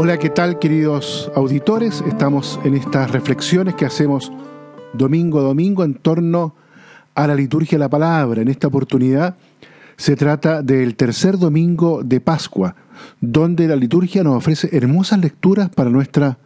[0.00, 2.04] Hola, ¿qué tal queridos auditores?
[2.06, 4.30] Estamos en estas reflexiones que hacemos
[4.92, 6.54] domingo a domingo en torno
[7.16, 8.40] a la liturgia de la palabra.
[8.40, 9.36] En esta oportunidad
[9.96, 12.76] se trata del tercer domingo de Pascua,
[13.20, 16.38] donde la liturgia nos ofrece hermosas lecturas para nuestra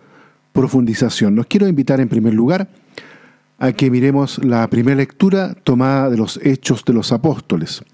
[0.55, 1.37] profundización.
[1.37, 2.69] Los quiero invitar en primer lugar
[3.59, 7.85] a que miremos la primera lectura tomada de los Hechos de los Apóstoles.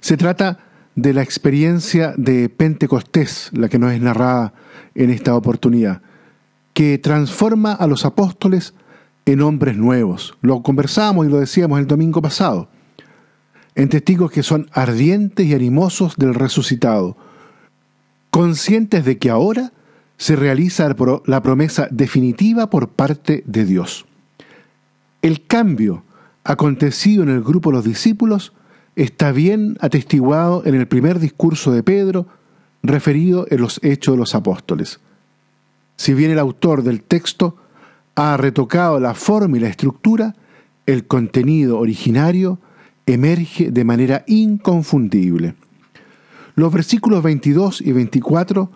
[0.00, 4.52] Se trata de la experiencia de Pentecostés, la que nos es narrada
[4.94, 6.02] en esta oportunidad,
[6.74, 8.74] que transforma a los apóstoles
[9.24, 10.36] en hombres nuevos.
[10.42, 12.68] Lo conversamos y lo decíamos el domingo pasado,
[13.74, 17.16] en testigos que son ardientes y animosos del resucitado,
[18.30, 19.72] conscientes de que ahora
[20.18, 20.94] se realiza
[21.26, 24.06] la promesa definitiva por parte de Dios.
[25.22, 26.04] El cambio
[26.44, 28.52] acontecido en el grupo de los discípulos
[28.96, 32.26] está bien atestiguado en el primer discurso de Pedro,
[32.82, 35.00] referido en los Hechos de los Apóstoles.
[35.96, 37.56] Si bien el autor del texto
[38.14, 40.34] ha retocado la forma y la estructura,
[40.86, 42.58] el contenido originario
[43.06, 45.54] emerge de manera inconfundible.
[46.54, 48.70] Los versículos 22 y 24,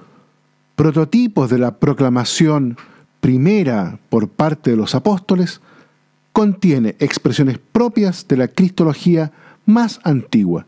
[0.77, 2.77] prototipos de la proclamación
[3.21, 5.61] primera por parte de los apóstoles,
[6.33, 9.33] contiene expresiones propias de la cristología
[9.67, 10.67] más antigua.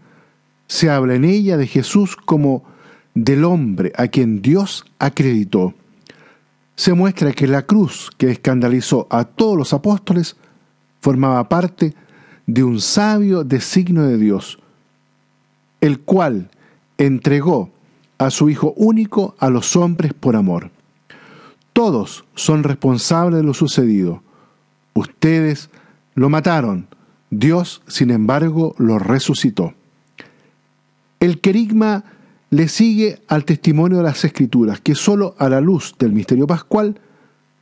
[0.67, 2.65] Se habla en ella de Jesús como
[3.15, 5.75] del hombre a quien Dios acreditó.
[6.77, 10.37] Se muestra que la cruz que escandalizó a todos los apóstoles
[11.01, 11.95] formaba parte
[12.47, 14.59] de un sabio designio de Dios,
[15.81, 16.51] el cual
[16.99, 17.71] entregó
[18.19, 20.71] a su Hijo único a los hombres por amor.
[21.73, 24.23] Todos son responsables de lo sucedido.
[24.95, 25.71] Ustedes
[26.15, 26.89] lo mataron,
[27.31, 29.75] Dios, sin embargo, lo resucitó.
[31.21, 32.05] El querigma
[32.51, 37.01] le sigue al testimonio de las Escrituras, que sólo a la luz del misterio pascual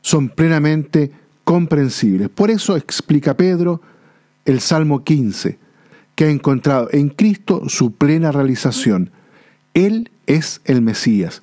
[0.02, 1.10] son plenamente
[1.42, 2.28] comprensibles.
[2.28, 3.80] Por eso explica Pedro
[4.44, 5.58] el Salmo 15,
[6.14, 9.10] que ha encontrado en Cristo su plena realización.
[9.74, 11.42] Él es el Mesías,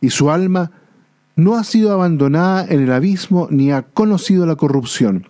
[0.00, 0.70] y su alma
[1.34, 5.26] no ha sido abandonada en el abismo ni ha conocido la corrupción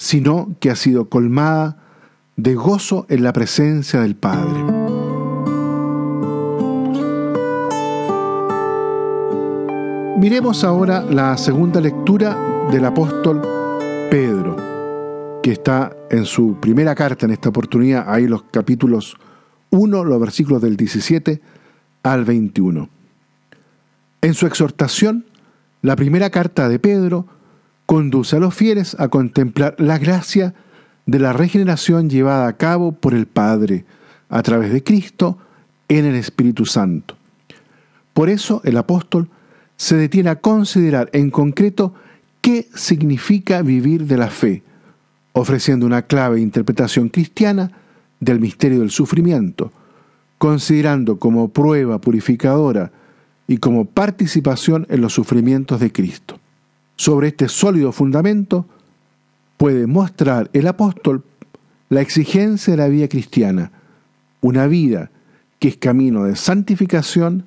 [0.00, 1.76] sino que ha sido colmada
[2.36, 4.64] de gozo en la presencia del Padre.
[10.16, 12.34] Miremos ahora la segunda lectura
[12.72, 13.42] del apóstol
[14.10, 14.56] Pedro,
[15.42, 19.18] que está en su primera carta en esta oportunidad, ahí los capítulos
[19.68, 21.42] 1, los versículos del 17
[22.04, 22.88] al 21.
[24.22, 25.26] En su exhortación,
[25.82, 27.26] la primera carta de Pedro
[27.90, 30.54] conduce a los fieles a contemplar la gracia
[31.06, 33.84] de la regeneración llevada a cabo por el Padre
[34.28, 35.38] a través de Cristo
[35.88, 37.16] en el Espíritu Santo.
[38.12, 39.28] Por eso el apóstol
[39.76, 41.92] se detiene a considerar en concreto
[42.40, 44.62] qué significa vivir de la fe,
[45.32, 47.72] ofreciendo una clave interpretación cristiana
[48.20, 49.72] del misterio del sufrimiento,
[50.38, 52.92] considerando como prueba purificadora
[53.48, 56.38] y como participación en los sufrimientos de Cristo.
[57.00, 58.66] Sobre este sólido fundamento
[59.56, 61.24] puede mostrar el apóstol
[61.88, 63.72] la exigencia de la vida cristiana,
[64.42, 65.10] una vida
[65.58, 67.46] que es camino de santificación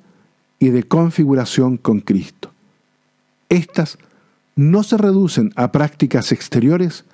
[0.58, 2.50] y de configuración con Cristo.
[3.48, 3.96] Estas
[4.56, 7.04] no se reducen a prácticas exteriores,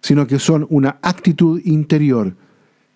[0.00, 2.34] sino que son una actitud interior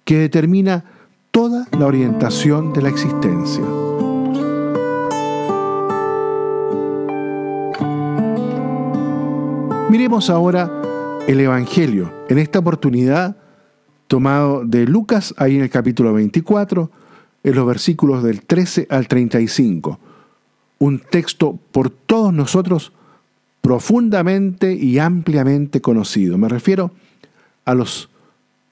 [0.07, 0.85] que determina
[1.33, 3.86] toda la orientación de la existencia.
[9.89, 10.69] Miremos ahora
[11.29, 13.37] el Evangelio, en esta oportunidad
[14.09, 16.91] tomado de Lucas, ahí en el capítulo 24,
[17.45, 20.01] en los versículos del 13 al 35.
[20.81, 22.93] Un texto por todos nosotros
[23.61, 26.37] profundamente y ampliamente conocido.
[26.37, 26.91] Me refiero
[27.65, 28.11] a los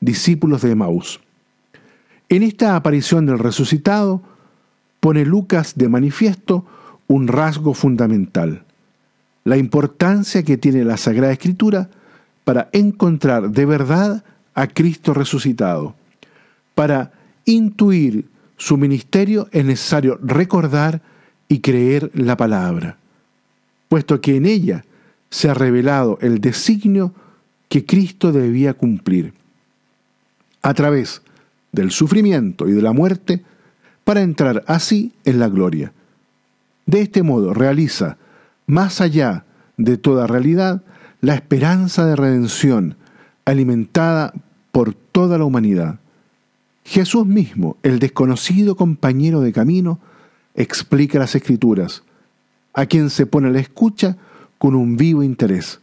[0.00, 1.20] discípulos de Maús.
[2.28, 4.20] En esta aparición del resucitado
[4.98, 6.66] pone Lucas de manifiesto
[7.06, 8.64] un rasgo fundamental
[9.44, 11.90] la importancia que tiene la Sagrada Escritura
[12.44, 14.24] para encontrar de verdad
[14.54, 15.94] a Cristo resucitado.
[16.74, 17.12] Para
[17.44, 18.26] intuir
[18.56, 21.02] su ministerio es necesario recordar
[21.48, 22.96] y creer la palabra,
[23.88, 24.84] puesto que en ella
[25.30, 27.12] se ha revelado el designio
[27.68, 29.34] que Cristo debía cumplir.
[30.62, 31.22] A través
[31.72, 33.42] del sufrimiento y de la muerte,
[34.04, 35.92] para entrar así en la gloria.
[36.86, 38.16] De este modo realiza
[38.66, 39.44] más allá
[39.76, 40.82] de toda realidad,
[41.20, 42.96] la esperanza de redención
[43.44, 44.32] alimentada
[44.72, 45.98] por toda la humanidad.
[46.84, 50.00] Jesús mismo, el desconocido compañero de camino,
[50.54, 52.02] explica las escrituras.
[52.76, 54.16] a quien se pone la escucha
[54.58, 55.78] con un vivo interés.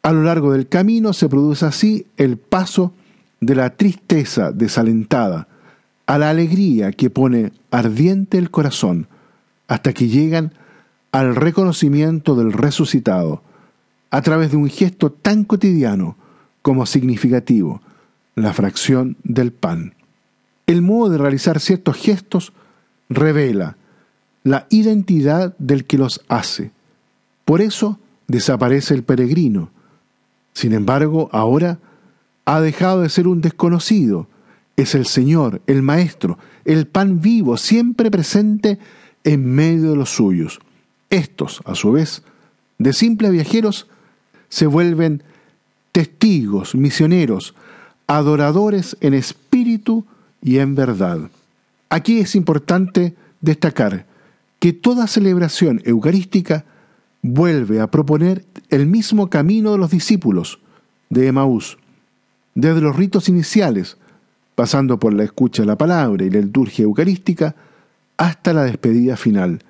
[0.00, 2.92] A lo largo del camino se produce así el paso
[3.40, 5.48] de la tristeza desalentada
[6.06, 9.08] a la alegría que pone ardiente el corazón,
[9.66, 10.52] hasta que llegan
[11.14, 13.40] al reconocimiento del resucitado,
[14.10, 16.16] a través de un gesto tan cotidiano
[16.60, 17.80] como significativo,
[18.34, 19.94] la fracción del pan.
[20.66, 22.52] El modo de realizar ciertos gestos
[23.08, 23.76] revela
[24.42, 26.72] la identidad del que los hace.
[27.44, 29.70] Por eso desaparece el peregrino.
[30.52, 31.78] Sin embargo, ahora
[32.44, 34.26] ha dejado de ser un desconocido.
[34.76, 38.80] Es el Señor, el Maestro, el pan vivo, siempre presente
[39.22, 40.58] en medio de los suyos.
[41.14, 42.24] Estos, a su vez,
[42.78, 43.86] de simples viajeros,
[44.48, 45.22] se vuelven
[45.92, 47.54] testigos, misioneros,
[48.08, 50.04] adoradores en espíritu
[50.42, 51.30] y en verdad.
[51.88, 54.06] Aquí es importante destacar
[54.58, 56.64] que toda celebración eucarística
[57.22, 60.58] vuelve a proponer el mismo camino de los discípulos
[61.10, 61.78] de Emaús,
[62.56, 63.98] desde los ritos iniciales,
[64.56, 67.54] pasando por la escucha de la palabra y la liturgia eucarística,
[68.16, 69.60] hasta la despedida final.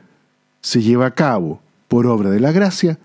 [0.65, 2.99] Se lleva a cabo, por obra de la gracia,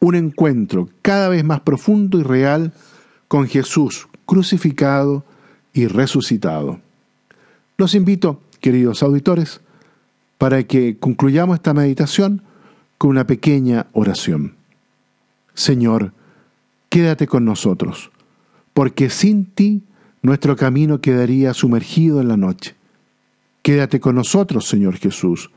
[0.00, 2.72] un encuentro cada vez más profundo y real
[3.28, 5.22] con Jesús crucificado
[5.74, 6.80] y resucitado.
[7.76, 9.60] Los invito, queridos auditores,
[10.38, 12.40] para que concluyamos esta meditación
[12.96, 14.54] con una pequeña oración.
[15.52, 16.14] Señor,
[16.88, 18.10] quédate con nosotros,
[18.72, 19.82] porque sin ti
[20.22, 22.74] nuestro camino quedaría sumergido en la noche.
[23.60, 25.50] Quédate con nosotros, Señor Jesús,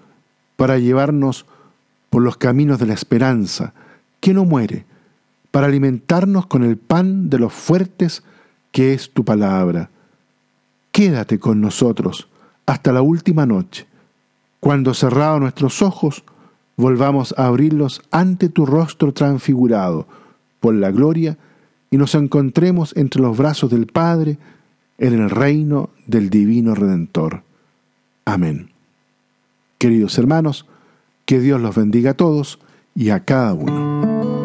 [0.60, 1.46] para llevarnos
[2.10, 3.72] por los caminos de la esperanza,
[4.20, 4.84] que no muere,
[5.52, 8.24] para alimentarnos con el pan de los fuertes
[8.74, 9.90] que es tu palabra.
[10.92, 12.28] Quédate con nosotros
[12.66, 13.88] hasta la última noche,
[14.60, 16.26] cuando cerrados nuestros ojos,
[16.76, 20.08] volvamos a abrirlos ante tu rostro transfigurado
[20.60, 21.38] por la gloria
[21.90, 24.38] y nos encontremos entre los brazos del Padre
[24.98, 27.44] en el reino del Divino Redentor.
[28.26, 28.72] Amén.
[29.80, 30.68] Queridos hermanos,
[31.26, 32.60] que Dios los bendiga a todos
[32.96, 34.39] y a cada uno.